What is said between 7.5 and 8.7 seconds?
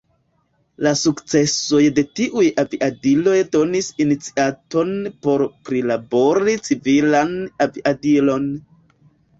aviadilon.